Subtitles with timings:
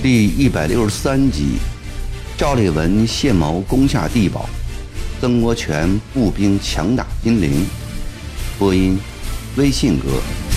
[0.00, 1.58] 第一百六十三集，
[2.36, 4.48] 赵烈文献谋攻下地堡，
[5.20, 7.66] 曾国荃步兵强打金陵。
[8.56, 8.96] 播音：
[9.56, 10.47] 微信哥。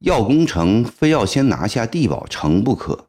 [0.00, 3.08] 要攻城，非要先拿下地堡城不可，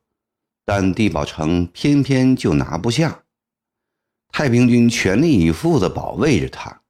[0.65, 3.23] 但地堡城偏偏就拿不下。
[4.27, 6.81] 太平军全力以赴地保卫着它，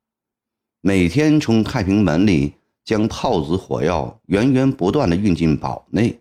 [0.81, 6.19] 每天从太平门里将炮子火药源源不断地运进堡内，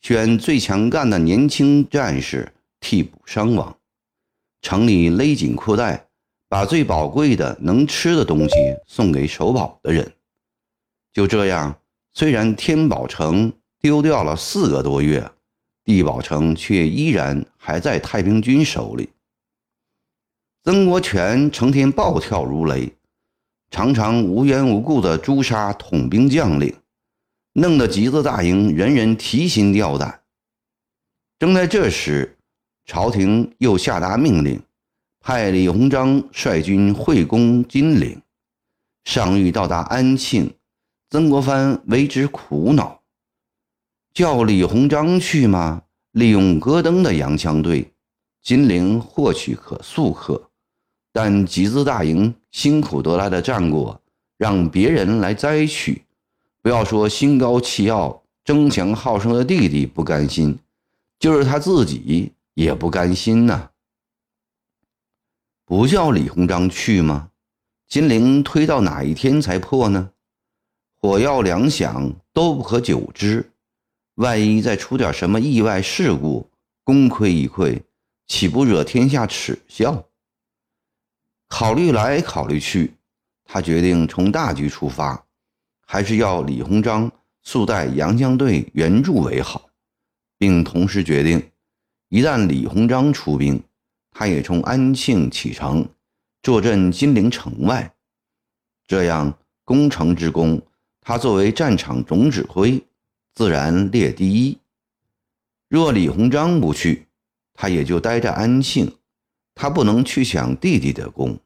[0.00, 3.76] 选最强干的年轻战士替补伤亡。
[4.62, 6.06] 城里勒紧裤带，
[6.48, 8.54] 把最宝贵的能吃的东西
[8.86, 10.14] 送给守堡的人。
[11.12, 11.79] 就这样。
[12.12, 15.30] 虽然天宝城丢掉了四个多月，
[15.84, 19.10] 地宝城却依然还在太平军手里。
[20.64, 22.92] 曾国荃成天暴跳如雷，
[23.70, 26.74] 常常无缘无故的诛杀统兵将领，
[27.54, 30.20] 弄得集子大营人人提心吊胆。
[31.38, 32.36] 正在这时，
[32.84, 34.60] 朝廷又下达命令，
[35.20, 38.20] 派李鸿章率军会攻金陵，
[39.04, 40.52] 上谕到达安庆。
[41.10, 43.00] 曾国藩为之苦恼，
[44.14, 45.82] 叫李鸿章去吗？
[46.12, 47.92] 利用戈登的洋枪队，
[48.40, 50.50] 金陵或许可速克，
[51.12, 54.00] 但集资大营辛苦得来的战果，
[54.36, 56.04] 让别人来摘取。
[56.62, 60.56] 不要说心高气傲、争强好胜的弟弟不甘心，
[61.18, 63.70] 就是他自己也不甘心呐。
[65.64, 67.30] 不叫李鸿章去吗？
[67.88, 70.10] 金陵推到哪一天才破呢？
[71.02, 73.50] 火药粮饷都不可久之，
[74.16, 76.46] 万一再出点什么意外事故，
[76.84, 77.80] 功亏一篑，
[78.26, 80.04] 岂不惹天下耻笑？
[81.48, 82.92] 考虑来考虑去，
[83.44, 85.24] 他决定从大局出发，
[85.86, 87.10] 还是要李鸿章
[87.40, 89.70] 速带洋枪队援助为好，
[90.36, 91.42] 并同时决定，
[92.10, 93.58] 一旦李鸿章出兵，
[94.10, 95.88] 他也从安庆启程，
[96.42, 97.90] 坐镇金陵城外，
[98.86, 99.32] 这样
[99.64, 100.60] 攻城之功。
[101.10, 102.80] 他作为战场总指挥，
[103.34, 104.56] 自然列第一。
[105.68, 107.08] 若李鸿章不去，
[107.52, 108.96] 他也就待在安庆，
[109.52, 111.36] 他不能去抢弟弟的功。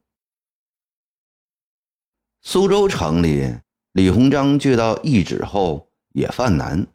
[2.43, 3.55] 苏州城里，
[3.93, 6.87] 李鸿章接到懿旨后也犯难。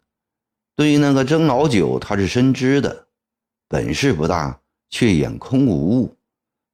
[0.76, 3.08] 对于那个曾老九，他是深知的，
[3.66, 4.60] 本事不大，
[4.90, 6.16] 却眼空无物，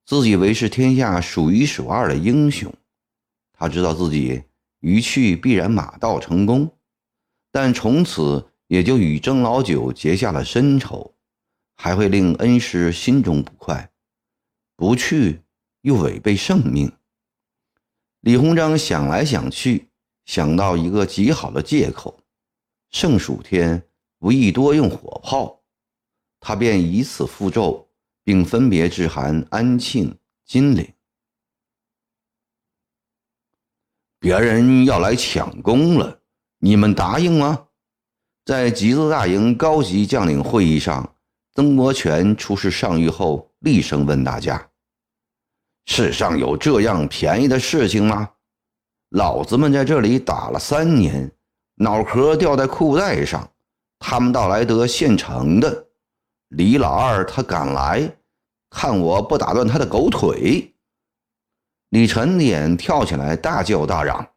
[0.04, 2.70] 自以为是天下数一数二的英雄。
[3.54, 4.42] 他知道自己。
[4.86, 6.70] 余去必然马到成功，
[7.50, 11.12] 但从此也就与曾老九结下了深仇，
[11.74, 13.91] 还会令恩师心中不快。
[14.76, 15.42] 不去
[15.80, 16.92] 又违背圣命。
[18.20, 19.88] 李鸿章想来想去，
[20.25, 22.20] 想到一个极好的借口：
[22.91, 23.82] 盛暑天
[24.20, 25.64] 不宜多用火炮，
[26.38, 27.88] 他便以此复奏，
[28.22, 30.88] 并分别致函安庆、金陵。
[34.26, 36.19] 别人要来抢功了，
[36.59, 37.66] 你们答应吗？
[38.44, 41.14] 在集资大营高级将领会议上，
[41.54, 44.69] 曾国荃出示上谕后，厉声问大家
[45.87, 48.28] ：“世上有这样便宜的事情吗？
[49.10, 51.31] 老子们在这里打了三年，
[51.76, 53.48] 脑壳掉在裤带上，
[54.00, 55.87] 他们倒来得现成的。
[56.48, 58.12] 李老二他敢来，
[58.70, 60.69] 看我不打断他的狗腿！”
[61.91, 64.28] 李晨脸跳起来，大叫大嚷：“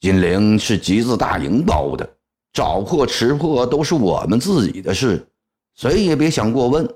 [0.00, 2.16] 金陵是集字大营包的，
[2.52, 5.28] 找破吃破都是我们自己的事，
[5.74, 6.88] 谁也别想过问。”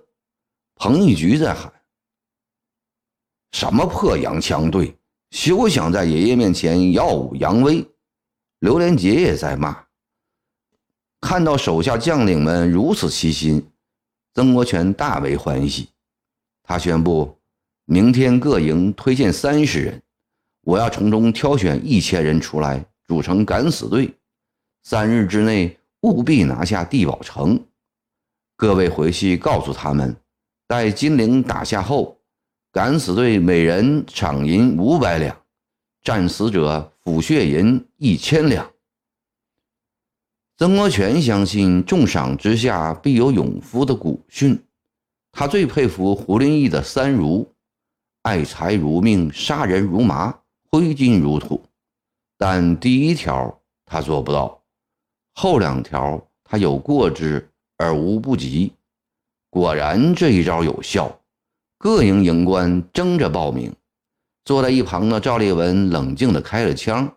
[0.77, 1.73] 彭义菊在喊
[3.53, 4.97] ：“什么破洋枪队，
[5.31, 7.87] 休想在爷爷面前耀武扬威！”
[8.61, 9.85] 刘连杰也在骂。
[11.21, 13.71] 看到手下将领们如此齐心，
[14.35, 15.91] 曾国荃大为欢喜，
[16.63, 17.38] 他宣布。
[17.91, 20.03] 明天各营推荐三十人，
[20.61, 24.15] 我要从中挑选一千人出来组成敢死队，
[24.83, 27.59] 三日之内务必拿下地堡城。
[28.59, 30.15] 各位回去告诉他们，
[30.67, 32.19] 待金陵打下后，
[32.71, 35.35] 敢死队每人赏银五百两，
[36.03, 38.71] 战死者抚恤银一千两。
[40.59, 44.63] 曾国荃相信重赏之下必有勇夫的古训，
[45.33, 47.51] 他最佩服胡林翼的三儒。
[48.29, 50.39] 爱财如命，杀人如麻，
[50.71, 51.65] 挥金如土。
[52.37, 54.63] 但第一条他做不到，
[55.33, 57.49] 后两条他有过之
[57.79, 58.71] 而无不及。
[59.49, 61.19] 果然这一招有效，
[61.79, 63.75] 各营营官争着报名。
[64.45, 67.11] 坐在一旁的赵立文冷静地开了枪：“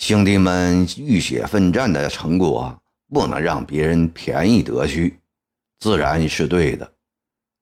[0.00, 2.74] 兄弟们浴血奋战的成果，
[3.10, 5.20] 不能让别人便宜得去，
[5.78, 6.90] 自然是对的。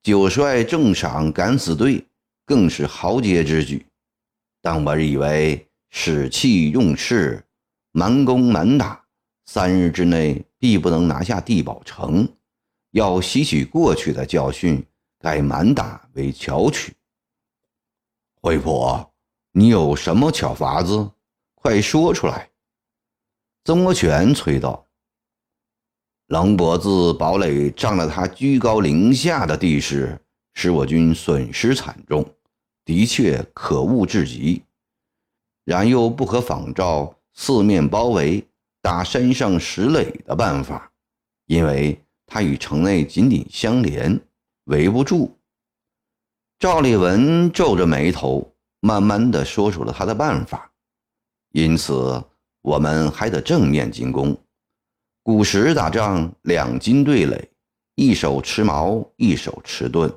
[0.04, 2.06] 九帅重赏敢死队，
[2.48, 3.86] 更是豪杰之举。
[4.60, 7.44] 但我以为使气用事。”
[7.90, 9.02] 蛮攻蛮打，
[9.46, 12.28] 三日之内必不能拿下地堡城。
[12.92, 14.84] 要吸取过去的教训，
[15.18, 16.94] 改蛮打为巧取。
[18.40, 19.04] 惠普，
[19.52, 21.10] 你有什么巧法子？
[21.54, 22.50] 快说出来！
[23.64, 24.86] 曾国荃催道
[26.28, 30.20] ：“狼脖子堡垒占了他居高临下的地势，
[30.54, 32.24] 使我军损失惨重，
[32.88, 34.62] 的确可恶至极。
[35.66, 38.44] 然又不可仿照。”四面包围、
[38.82, 40.90] 打山上石垒的办法，
[41.46, 44.20] 因为它与城内紧紧相连，
[44.64, 45.38] 围不住。
[46.58, 50.72] 赵立文皱着眉头，慢慢的说出了他的办法。
[51.52, 52.24] 因此，
[52.60, 54.36] 我们还得正面进攻。
[55.22, 57.48] 古时打仗，两军对垒，
[57.94, 60.12] 一手持矛，一手持盾，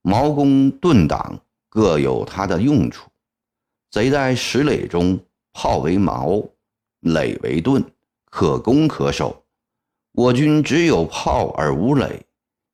[0.00, 1.38] 矛攻盾挡
[1.70, 3.08] 各有它的用处。
[3.90, 5.18] 贼在石垒中。
[5.52, 6.40] 炮为矛，
[7.00, 7.84] 垒为盾，
[8.26, 9.44] 可攻可守。
[10.12, 12.24] 我军只有炮而无垒，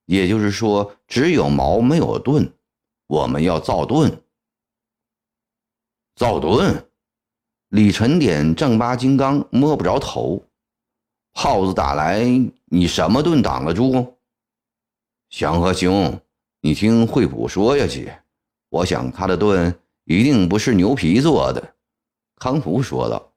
[0.05, 2.53] 也就是说，只有矛没有盾。
[3.07, 4.23] 我们要造盾。
[6.17, 6.87] 造盾？
[7.71, 10.45] 李晨典正八金刚摸不着头。
[11.33, 12.27] 炮子打来，
[12.67, 14.19] 你什么盾挡得住？
[15.31, 16.21] 祥和兄，
[16.61, 18.13] 你听惠普说下去。
[18.69, 21.75] 我想他的盾一定不是牛皮做的。
[22.37, 23.33] 康福说道：“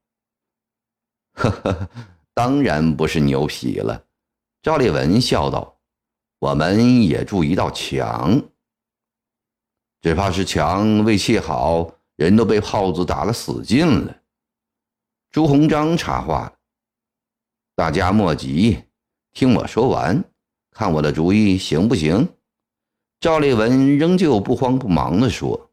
[1.33, 1.89] 呵呵，
[2.33, 4.05] 当然不是牛皮了。”
[4.61, 5.79] 赵立文笑道
[6.39, 8.41] ：“我们也筑一道墙，
[10.01, 14.15] 只怕是墙未砌好，人都被炮子打了死尽了。”
[15.31, 16.51] 朱鸿章插话
[17.75, 18.83] ：“大家莫急，
[19.31, 20.21] 听我说完，
[20.71, 22.27] 看我的主意行不行？”
[23.19, 25.69] 赵立文仍旧不慌不忙地说：“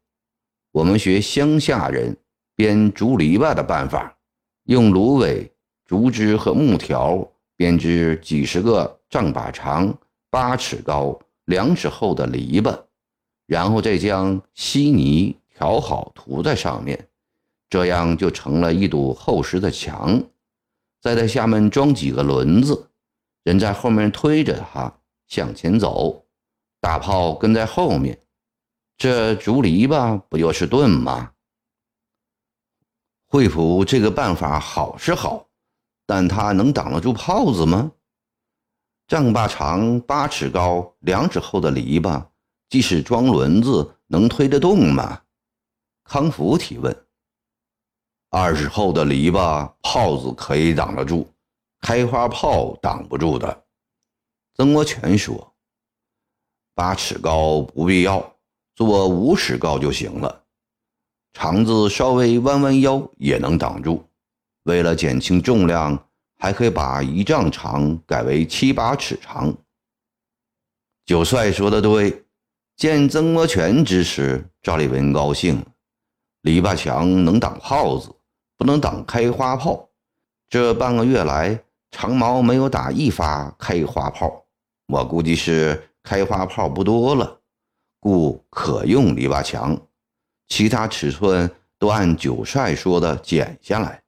[0.73, 2.17] 我们学乡下人。”
[2.57, 4.17] 编竹篱笆的办法，
[4.65, 5.53] 用芦苇、
[5.85, 9.95] 竹枝和木条编织几十个丈把长、
[10.31, 12.75] 八尺高、两尺厚的篱笆，
[13.45, 17.09] 然后再将稀泥调好涂在上面，
[17.69, 20.19] 这样就成了一堵厚实的墙。
[21.03, 22.89] 再在下面装几个轮子，
[23.45, 24.91] 人在后面推着它
[25.29, 26.25] 向前走，
[26.87, 28.17] 大炮跟在后面，
[28.97, 31.33] 这竹篱笆不就是盾吗？
[33.27, 35.49] 惠普这个办法好是好，
[36.07, 37.91] 但他能挡得住炮子吗？
[39.09, 42.25] 丈八长、八尺高、两尺厚的篱笆，
[42.69, 45.23] 即使装轮子，能推得动吗？
[46.05, 46.97] 康福提问。
[48.31, 51.29] 二尺厚的篱笆，炮子可以挡得住，
[51.81, 53.65] 开花炮挡不住的。
[54.55, 55.53] 曾国荃说。
[56.77, 58.37] 八尺高不必要，
[58.75, 60.43] 做五尺高就行了。
[61.33, 64.07] 肠子稍微弯弯腰也能挡住。
[64.65, 65.99] 为了减轻重量，
[66.39, 69.57] 还可以把一丈长改为七八尺长。
[71.07, 72.27] 九帅说的对，
[72.77, 75.65] 见曾国荃支持，赵立文高兴。
[76.43, 78.15] 篱笆墙能挡耗子，
[78.59, 79.89] 不能挡开花炮。
[80.51, 81.59] 这半个月来，
[81.91, 84.45] 长矛没有打一发开花炮，
[84.89, 87.41] 我估计是开花炮不多了，
[87.99, 89.77] 故可用篱笆墙。
[90.47, 94.05] 其他尺寸都按九帅说的减下来。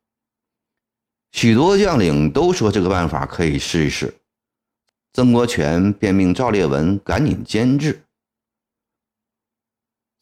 [1.32, 4.14] 许多将领都说这个办法可以试一试。
[5.12, 8.04] 曾国荃便命赵烈文赶紧监制。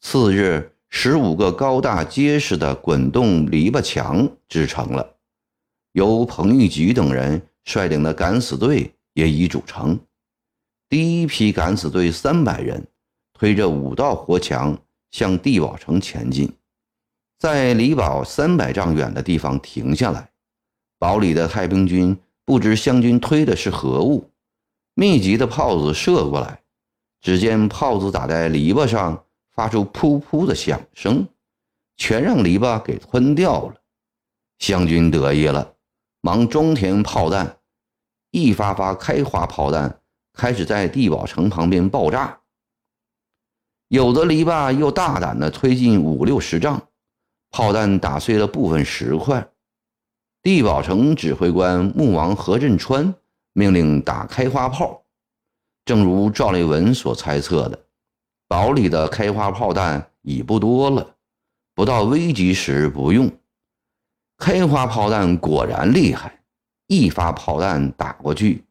[0.01, 5.15] 次日，十五个高大结实的滚动篱笆墙制成了，
[5.91, 9.99] 由彭玉举等人率领的敢死队也已组成。
[10.89, 12.87] 第一批敢死队三百人，
[13.33, 14.77] 推着五道活墙。
[15.09, 16.53] 向地堡城前进，
[17.39, 20.29] 在离堡三百丈远的地方停下来。
[20.99, 24.29] 堡里的太平军不知湘军推的是何物，
[24.95, 26.61] 密集的炮子射过来。
[27.21, 29.23] 只见炮子打在篱笆上，
[29.55, 31.25] 发出噗噗的响声，
[31.95, 33.75] 全让篱笆给吞掉了。
[34.59, 35.73] 湘军得意了，
[36.19, 37.57] 忙装填炮弹，
[38.31, 40.01] 一发发开花炮弹
[40.37, 42.39] 开始在地堡城旁边爆炸。
[43.87, 46.87] 有的篱笆又大胆地推进五六十丈，
[47.49, 49.49] 炮弹打碎了部分石块。
[50.43, 53.15] 地堡城指挥官穆王何振川
[53.53, 55.03] 命令打开花炮。
[55.83, 57.79] 正如赵立文所猜测的，
[58.47, 61.15] 堡里的开花炮弹已不多了，
[61.73, 63.31] 不到危急时不用。
[64.37, 66.43] 开花炮弹果然厉害，
[66.87, 68.66] 一发炮弹打过去，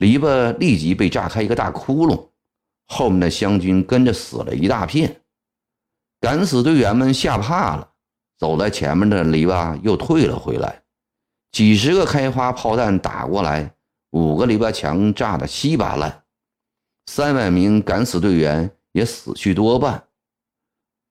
[0.00, 2.28] 篱笆立即被炸开一个大窟窿，
[2.86, 5.20] 后面的湘军跟着死了一大片。
[6.20, 7.92] 敢死队员们吓怕了，
[8.38, 10.82] 走在前面的篱笆又退了回来。
[11.52, 13.74] 几十个开花炮弹打过来，
[14.12, 16.24] 五个篱笆墙炸得稀巴烂。
[17.06, 20.02] 三百名敢死队员也死去多半，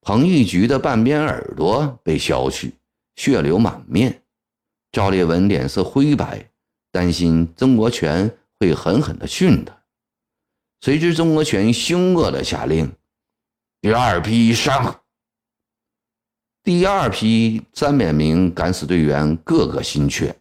[0.01, 2.73] 彭玉菊的半边耳朵被削去，
[3.15, 4.23] 血流满面。
[4.91, 6.49] 赵烈文脸色灰白，
[6.91, 9.75] 担心曾国荃会狠狠地训他。
[10.81, 12.91] 谁知曾国荃凶恶地下令
[13.81, 15.01] ：“第二批上！”
[16.63, 20.35] 第二批三百名敢死队员个个心怯，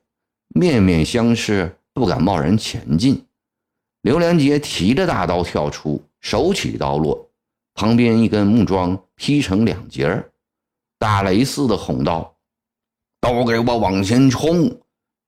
[0.49, 3.25] 面面相视，不敢贸然前进。
[4.03, 7.31] 刘连杰提着大刀跳出，手起刀落，
[7.75, 10.25] 旁边一根木桩劈成两截
[10.99, 12.37] 大雷似的吼道
[13.21, 14.81] ：“都给我往前冲！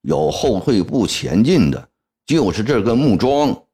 [0.03, 1.90] 有后退不前进的，
[2.31, 3.65] 就是这根木桩。”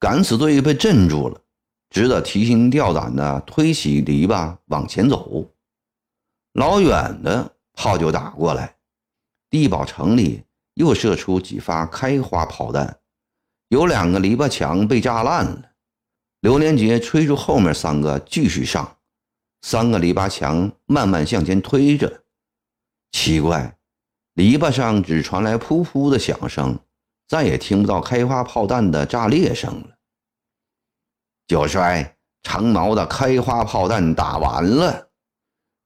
[0.00, 1.38] 敢死队被镇住了，
[1.90, 5.50] 只得提心吊胆地推起篱笆往前走。
[6.54, 8.76] 老远的炮就打过来，
[9.50, 10.42] 地堡城里
[10.74, 12.98] 又射出几发开花炮弹。
[13.68, 15.72] 有两个篱笆墙被炸烂了，
[16.40, 18.96] 刘连杰催住后面三个继续上，
[19.62, 22.22] 三个篱笆墙慢慢向前推着。
[23.12, 23.76] 奇怪，
[24.34, 26.78] 篱笆上只传来噗噗的响声，
[27.26, 29.96] 再也听不到开花炮弹的炸裂声了。
[31.46, 35.08] 九帅，长矛的开花炮弹打完了，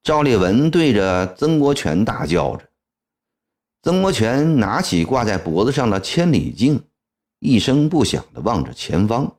[0.02, 2.68] 赵烈文对着曾国荃大叫着。
[3.82, 6.84] 曾国荃拿起挂在脖子上的千里镜。
[7.40, 9.36] 一声不响地望着前方，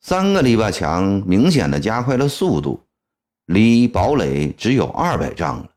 [0.00, 2.80] 三个篱笆墙明显的加快了速度，
[3.46, 5.68] 离堡垒只有二百丈了。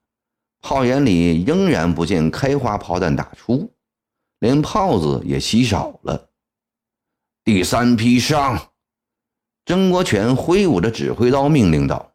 [0.62, 3.74] 炮眼里仍然不见开花炮弹打出，
[4.46, 6.30] 连炮子也稀少了。
[7.44, 8.70] 第三批上！
[9.66, 12.14] 曾国荃挥舞着指挥刀命令道。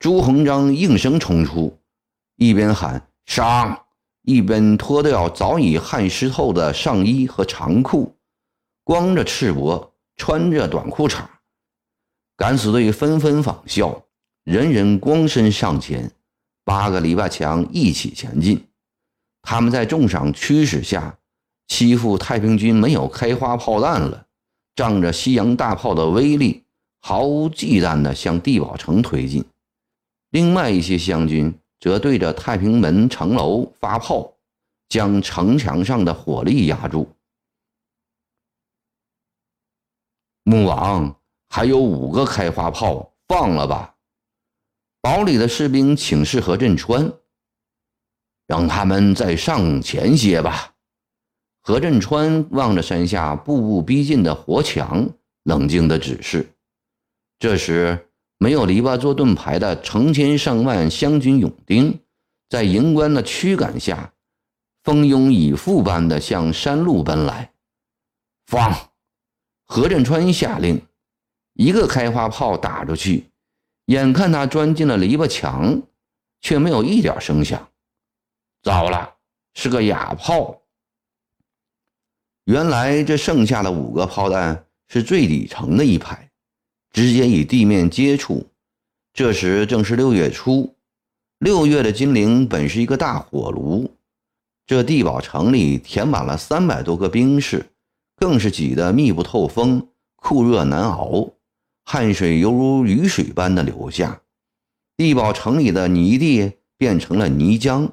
[0.00, 1.78] 朱鸿章应声冲出，
[2.34, 3.84] 一边喊上。
[4.22, 8.16] 一边脱掉早已汗湿透的上衣和长裤，
[8.82, 11.24] 光着赤膊，穿着短裤衩，
[12.36, 14.04] 敢死队纷纷仿效，
[14.42, 16.10] 人人光身上前，
[16.64, 18.66] 八个篱笆墙一起前进。
[19.42, 21.16] 他们在重赏驱使下，
[21.68, 24.26] 欺负太平军没有开花炮弹了，
[24.74, 26.64] 仗着西洋大炮的威力，
[27.00, 29.44] 毫无忌惮地向地堡城推进。
[30.30, 31.58] 另外一些湘军。
[31.78, 34.32] 则对着太平门城楼发炮，
[34.88, 37.06] 将城墙上的火力压住。
[40.42, 41.14] 穆王
[41.50, 43.94] 还有五个开花炮，放了吧！
[45.02, 47.12] 堡里的士兵请示何振川，
[48.46, 50.75] 让他们再上前些吧。
[51.68, 55.04] 何振川望着山下步步逼近的火墙，
[55.42, 56.48] 冷静的指示。
[57.40, 58.08] 这时。
[58.38, 61.98] 没有篱笆做盾牌的成千上万湘军勇丁，
[62.50, 64.12] 在营官的驱赶下，
[64.84, 67.50] 蜂拥以赴般的向山路奔来。
[68.46, 68.90] 放！
[69.64, 70.82] 何振川下令，
[71.54, 73.30] 一个开花炮打出去，
[73.86, 75.80] 眼看他钻进了篱笆墙，
[76.42, 77.66] 却没有一点声响。
[78.62, 79.14] 糟了，
[79.54, 80.60] 是个哑炮。
[82.46, 86.28] 原来这剩下的五个炮弹是最底层的一排。
[86.92, 88.46] 直接与地面接触。
[89.12, 90.74] 这时正是六月初，
[91.38, 93.90] 六月的金陵本是一个大火炉，
[94.66, 97.66] 这地堡城里填满了三百多个兵士，
[98.16, 101.30] 更是挤得密不透风，酷热难熬，
[101.84, 104.22] 汗水犹如雨水般的流下。
[104.96, 107.90] 地堡城里的泥地变成了泥浆，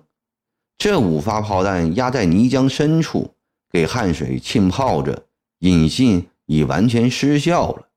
[0.77, 3.36] 这五发炮弹压在泥浆深处，
[3.74, 5.25] 给汗水浸泡着，
[5.58, 7.89] 引信已完全失效了。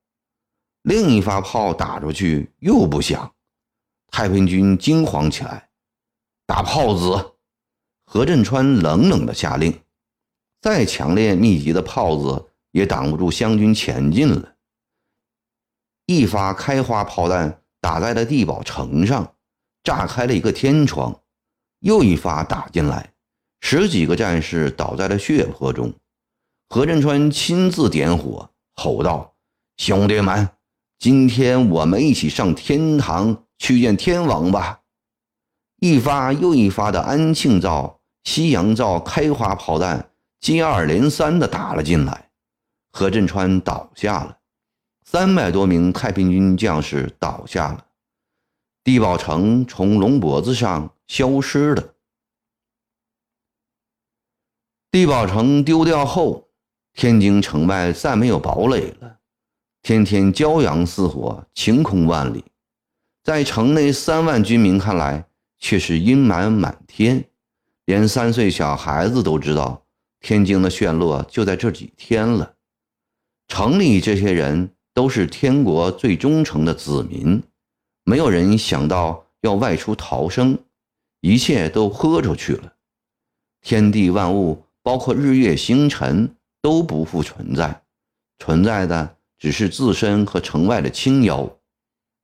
[0.81, 3.35] 另一发炮打出去又不响，
[4.09, 5.69] 太平军惊慌起来，
[6.47, 7.35] 打炮子！
[8.07, 9.83] 何振川冷冷的下令。
[10.63, 14.55] 再强烈密集的炮子也挡不住湘军前进了。
[16.07, 19.35] 一发开花炮弹打在了地堡城上，
[19.85, 21.13] 炸开了一个天窗；
[21.81, 23.13] 又一发打进来，
[23.61, 25.93] 十几个战士倒在了血泊中。
[26.69, 29.35] 何振川亲自点火，吼道
[29.79, 30.49] ：“兄弟们！”
[30.99, 34.81] 今天我们一起上天堂去见天王吧！
[35.79, 40.11] 一发又一发的安庆造西洋造开花炮弹
[40.41, 42.31] 接二连三地打了进来，
[42.93, 44.39] 何振川倒下了，
[45.05, 47.85] 三百多名太平军将士倒下了，
[48.83, 51.95] 地堡城从龙脖子上消失了。
[54.97, 56.49] 地堡城丢掉后，
[56.95, 59.19] 天津城外再没有堡垒了，
[59.83, 62.43] 天天骄阳似火，晴空万里。
[63.23, 67.23] 在城内三万军民看来，却是阴霾满天，
[67.85, 69.85] 连三岁小孩子都知道
[70.21, 72.55] 天津的陷落就在这几天了。
[73.49, 77.43] 城里这些人都是天国最忠诚的子民，
[78.05, 80.59] 没有人想到要外出逃生，
[81.21, 82.73] 一切都豁出去了。
[83.61, 87.83] 天地万物，包括日月星辰，都不复存在，
[88.39, 91.51] 存在的只是自身和城外的青妖，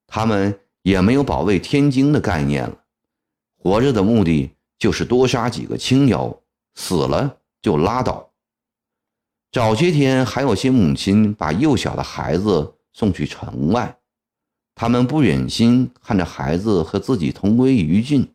[0.07, 2.79] 他们也没有保卫天津的概念了。
[3.57, 6.41] 活着的目的就是多杀几个青妖，
[6.77, 8.31] 死了就拉倒。
[9.51, 13.99] 早些天还有些母亲把幼小的孩子送去城外，
[14.77, 18.33] 他们不忍心看着孩子和自己同归于尽。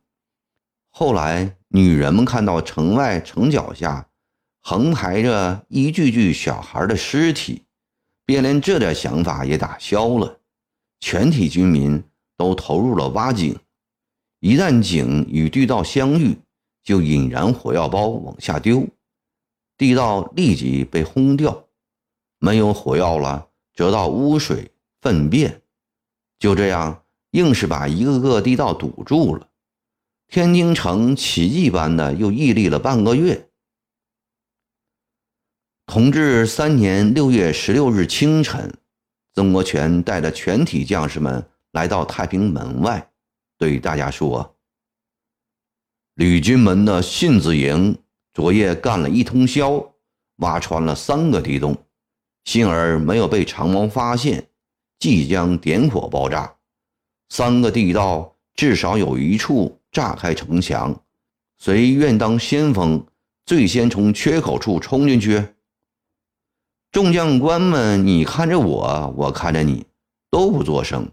[0.90, 4.07] 后来，女人们看到城外城脚下
[4.70, 7.64] 横排着一具具小孩的尸体，
[8.26, 10.42] 便连这点想法也打消了。
[11.00, 12.04] 全体军民
[12.36, 13.58] 都投入了挖井。
[14.42, 16.38] 一旦井与地道相遇，
[16.84, 18.86] 就引燃火药包往下丢，
[19.78, 21.64] 地道立即被轰掉。
[22.38, 24.70] 没有火药了，则到污水、
[25.00, 25.62] 粪便，
[26.40, 29.48] 就这样硬是把一个个地道堵住了。
[30.28, 33.47] 天津城奇迹般的又屹立了半个月。
[35.88, 38.72] 同治三年六月十六日清晨，
[39.34, 43.10] 曾国荃带着全体将士们来到太平门外。
[43.58, 44.58] 对大家说
[46.16, 47.98] ：“吕军门的信子营
[48.34, 49.82] 昨夜干了一通宵，
[50.40, 51.76] 挖穿了三个地洞，
[52.44, 54.46] 幸而没有被长毛发现，
[55.00, 56.54] 即将点火爆炸。
[57.30, 61.02] 三个地道至少有一处炸开城墙，
[61.58, 63.04] 谁愿当先锋，
[63.46, 65.42] 最先从缺口处冲进去？”
[66.92, 69.86] 众将官们，你看着我，我看着你，
[70.32, 71.08] 都不作声。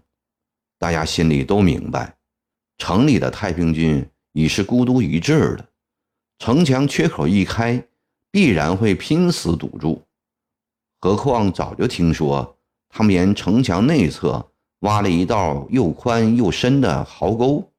[0.78, 2.16] 大家心里都明白。
[2.78, 5.66] 城里的太平军已是孤独一掷了，
[6.38, 7.84] 城墙缺口一开，
[8.30, 10.02] 必然会拼死堵住。
[11.00, 12.56] 何况早就听说，
[12.88, 17.70] 他们沿城墙内侧挖了一道又宽又深的壕沟，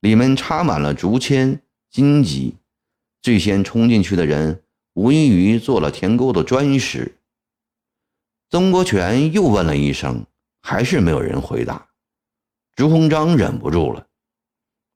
[0.00, 2.54] 里面插满了竹签、荆棘。
[3.22, 4.62] 最先冲进去的人，
[4.94, 7.16] 无异于做了填沟的砖石。
[8.50, 10.26] 曾国荃又问了一声，
[10.60, 11.86] 还是没有人回答。
[12.74, 14.04] 朱鸿章忍不住了。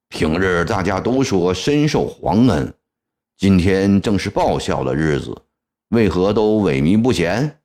[0.08, 2.74] 平日大家都说深受皇恩，
[3.36, 5.40] 今天正是报效的日子，
[5.90, 7.60] 为何都萎靡不前？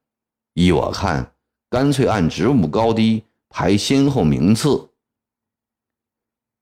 [0.53, 1.33] 依我看，
[1.71, 4.87] 干脆按职务高低排先后名次。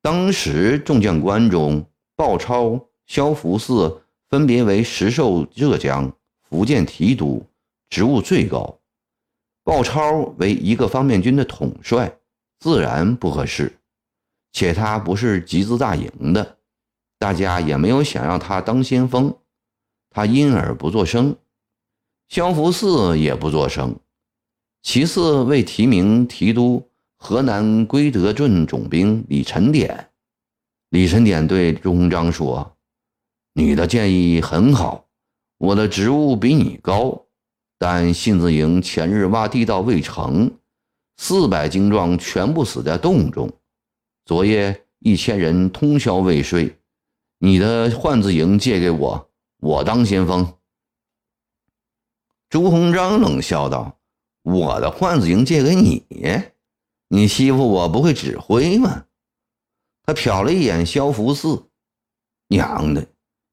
[0.01, 1.85] 当时众将官中，
[2.15, 6.09] 鲍超、萧福四分别为石寿浙江、
[6.49, 7.45] 福建提督，
[7.89, 8.76] 职务最高。
[9.67, 12.17] 鲍超为一个方面军的统帅，
[12.57, 13.77] 自然不合适。
[14.53, 16.57] 且他不是集资大营的，
[17.19, 19.35] 大家也没有想让他当先锋，
[20.09, 21.35] 他因而不作声。
[22.29, 23.93] 萧福四也不作声。
[24.83, 30.11] 其次为提名提督河南归德镇总兵李晨典。
[30.91, 32.77] 李晨典对朱鸿章说
[33.53, 35.05] ：“你的建议很好，
[35.57, 37.26] 我的职务比你高，
[37.77, 40.51] 但信子营前日挖地道未成，
[41.17, 43.51] 四百精壮全部死在洞中。”
[44.25, 46.77] 昨夜一千人通宵未睡，
[47.37, 50.53] 你的换子营借给我，我当先锋。
[52.49, 53.99] 朱鸿章冷笑道
[54.43, 56.03] ：“我的换子营借给你，
[57.09, 59.05] 你欺负我不会指挥吗？”
[60.03, 61.67] 他瞟了一眼萧福四，
[62.47, 63.05] 娘的，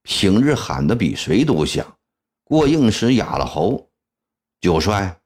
[0.02, 1.96] 平日喊的比谁都响，
[2.44, 3.90] 过硬时哑了喉。
[4.64, 5.20] 九帅，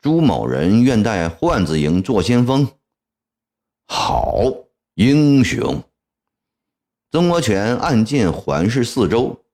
[0.00, 2.68] 朱某人愿带换子营做先锋。
[3.88, 4.54] 好。
[4.94, 5.82] 英雄，
[7.10, 9.44] 曾国荃按箭环视四周，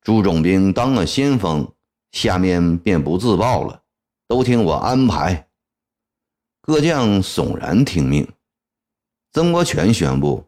[0.00, 1.70] 朱总兵当了先锋，
[2.12, 3.82] 下面便不自报了，
[4.26, 5.48] 都听我安排。
[6.62, 8.26] 各将悚然听命。
[9.32, 10.42] 曾国荃宣布：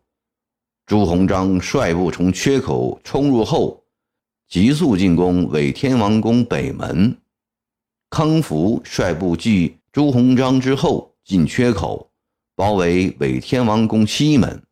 [0.86, 3.84] 朱鸿章率部从缺口冲入后，
[4.48, 7.14] 急速进攻伪天王宫北门；
[8.16, 12.12] 康福率部继朱鸿章之后进缺口。
[12.54, 14.62] 包围伪天王宫西门，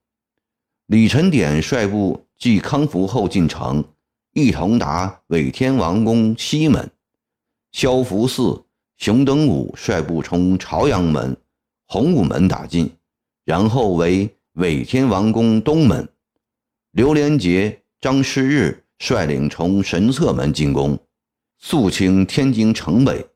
[0.87, 3.85] 李晨典率部继康福后进城，
[4.33, 6.89] 一同打伪天王宫西门。
[7.73, 8.63] 萧福四、
[8.97, 11.37] 熊登武率部从朝阳门、
[11.89, 12.89] 洪武门打进，
[13.45, 16.09] 然后为伪天王宫东门。
[16.93, 20.97] 刘连杰、张师日率领从神策门进攻，
[21.59, 23.27] 肃清天津城北。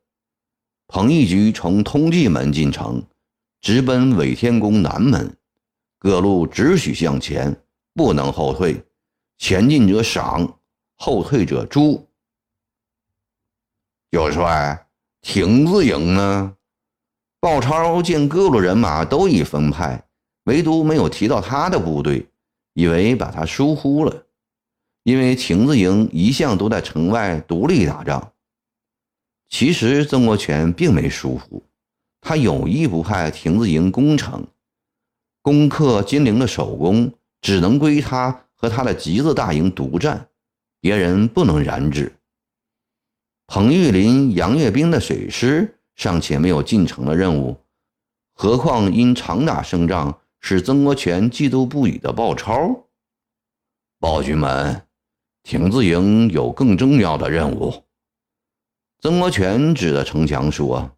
[0.89, 3.03] 彭义举从通济门进城，
[3.61, 5.37] 直奔伪天宫南门，
[5.99, 7.55] 各路只许向前，
[7.95, 8.83] 不能后退。
[9.39, 10.59] 前进者赏，
[10.97, 12.07] 后退者诛。
[14.11, 14.87] 有帅，
[15.21, 16.55] 亭子营呢？
[17.41, 20.03] 鲍超见各路人马都已分派，
[20.45, 22.27] 唯独没有提到他的部队，
[22.75, 24.27] 以为把他疏忽了。
[25.03, 28.33] 因为亭子营一向都在城外独立打仗。
[29.49, 31.63] 其实曾国荃并没疏忽，
[32.21, 34.47] 他有意不派亭子营攻城，
[35.41, 40.29] 攻克金陵的首功只能归他和他的集字大营独占，
[40.81, 42.13] 别人不能染指。
[43.47, 47.57] 彭玉麟、杨岳斌的水师尚且没有进城的任务，
[48.35, 52.85] 何况因常打胜仗使曾国荃嫉妒不已的鲍超？
[54.01, 54.83] 暴君们，
[55.45, 57.86] 亭子营有更重要的任务。
[59.01, 60.91] 曾国荃指着城墙说：“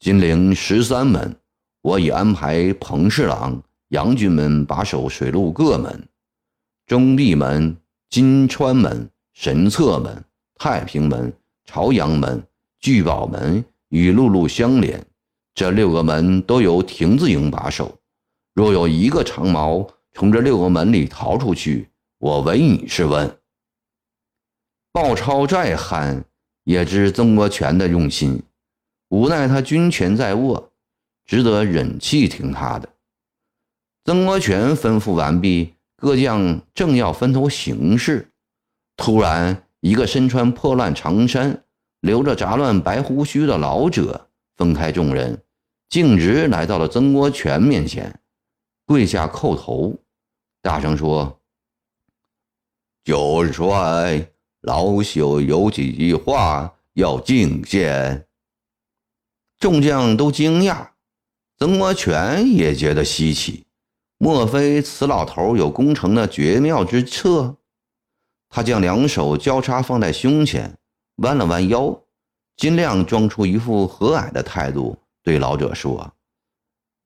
[0.00, 1.36] 金陵十三门，
[1.82, 6.08] 我已安排彭侍郎、杨军门把守水陆各门，
[6.86, 7.76] 中壁门、
[8.08, 10.24] 金川门、神策门、
[10.56, 11.32] 太平门。”
[11.64, 12.42] 朝阳门、
[12.80, 15.06] 聚宝门与陆路相连，
[15.54, 17.96] 这六个门都由亭子营把守。
[18.52, 23.38] 若有一个长矛从这六个门里逃出去，我唯你是问。
[24.90, 26.24] 鲍超再憨，
[26.64, 28.42] 也知曾国荃的用心，
[29.08, 30.72] 无奈他军权在握，
[31.24, 32.88] 只得忍气听他的。
[34.04, 38.30] 曾国荃吩咐完毕，各将正要分头行事，
[38.96, 39.64] 突然。
[39.84, 41.64] 一个身穿破烂长衫、
[42.02, 45.42] 留着杂乱白胡须的老者分开众人，
[45.88, 48.20] 径直来到了曾国荃面前，
[48.86, 49.98] 跪下叩头，
[50.60, 51.40] 大声说
[53.02, 54.24] ：“九帅，
[54.62, 58.26] 老朽有几句话要进献。”
[59.60, 60.88] 众将都惊讶，
[61.58, 63.64] 曾国荃也觉得稀奇，
[64.18, 67.56] 莫非此老头有攻城的绝妙之策？
[68.48, 70.76] 他将两手交叉放在胸前，
[71.22, 72.02] 弯了弯腰，
[72.56, 76.12] 尽量装出一副和蔼的态度，对老者说：“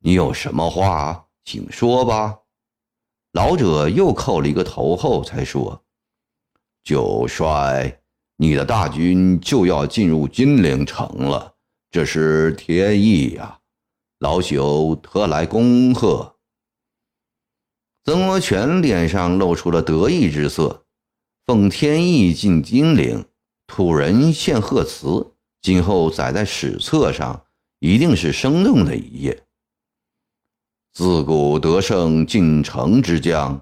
[0.01, 2.39] 你有什么话，请说吧。”
[3.33, 5.85] 老者又叩了一个头后，才说
[6.87, 8.01] ：“九帅，
[8.37, 11.57] 你的大军就要进入金陵城了，
[11.91, 13.59] 这是天意呀！
[14.21, 16.37] 老朽特来恭贺。”
[18.07, 20.85] 曾国荃脸上露出了得意之色。
[21.45, 23.25] 奉天意进金陵，
[23.67, 27.47] 土人献贺词，今后载在史册上，
[27.81, 29.43] 一定是生动的一页。
[30.93, 33.61] 自古得胜进城之将，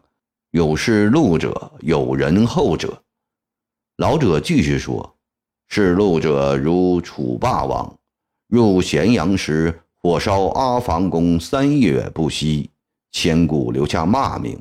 [0.50, 3.00] 有是路者，有人后者。
[3.96, 5.16] 老者继续说
[5.70, 7.96] ：“是路者如楚霸王，
[8.48, 12.68] 入咸阳时火烧阿房宫三月不息，
[13.12, 14.59] 千古留下骂名；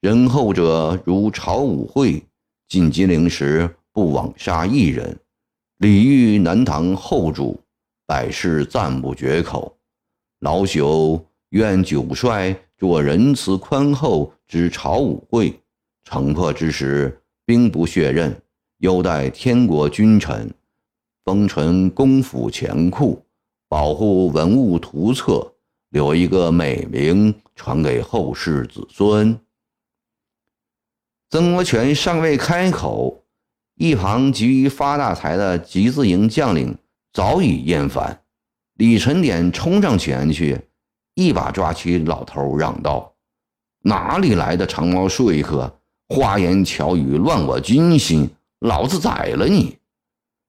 [0.00, 2.22] 仁厚者如曹武惠。”
[2.66, 5.18] 进金陵时不枉杀一人，
[5.78, 7.58] 礼遇南唐后主，
[8.06, 9.76] 百世赞不绝口。
[10.38, 15.60] 老朽愿九帅做仁慈宽厚之朝武惠，
[16.04, 18.40] 城破之时兵不血刃，
[18.78, 20.54] 优待天国君臣，
[21.24, 23.26] 封存公府钱库，
[23.68, 25.52] 保护文物图册，
[25.88, 29.36] 留一个美名传给后世子孙。
[31.28, 33.24] 曾国荃尚未开口，
[33.74, 36.78] 一旁急于发大财的集字营将领
[37.12, 38.22] 早已厌烦。
[38.74, 40.56] 李晨典冲上前去，
[41.14, 43.12] 一把抓起老头，嚷道
[43.82, 45.79] ：“哪里来的长毛说客，
[46.12, 48.28] 花言巧语，乱我军心！
[48.58, 49.78] 老子宰了你！”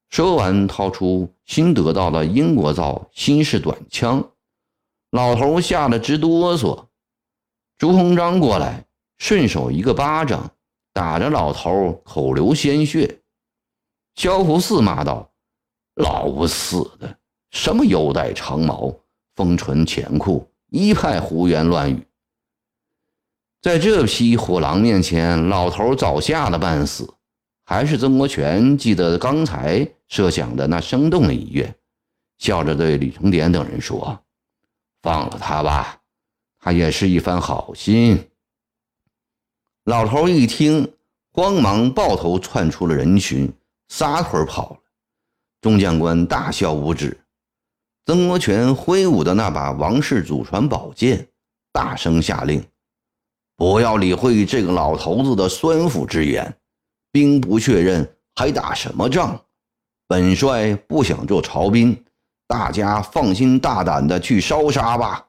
[0.09, 4.27] 说完，掏出新得到的英国造新式短枪，
[5.11, 6.87] 老头吓得直哆嗦。
[7.77, 8.83] 朱鸿章过来，
[9.19, 10.51] 顺手一个巴掌。
[10.93, 13.21] 打着老头口流鲜血，
[14.15, 15.31] 萧福四骂道
[15.95, 17.17] ：“老不死的，
[17.51, 18.93] 什么优待长矛，
[19.37, 22.05] 封存钱库，一派胡言乱语。”
[23.61, 27.07] 在这批虎狼面前，老头早吓得半死。
[27.63, 31.73] 还是曾国荃记得刚才设想的那生动的一跃，
[32.39, 34.19] 笑着对李成典等人说
[35.03, 36.01] ：“放了他吧，
[36.59, 38.27] 他也是一番好心。”
[39.85, 40.91] 老头一听，
[41.31, 43.49] 慌忙抱头窜出了人群，
[43.89, 44.79] 撒腿跑了。
[45.61, 47.17] 众将官大笑无止。
[48.07, 51.29] 曾国荃挥舞的那把王氏祖传宝剑，
[51.71, 52.61] 大声下令
[53.61, 56.51] ：“不要理会这个老头子的酸腐之言，
[57.11, 59.39] 兵不确认，还打什么仗？
[60.07, 61.95] 本帅不想做曹兵，
[62.47, 65.23] 大家放心大胆的去烧杀吧。”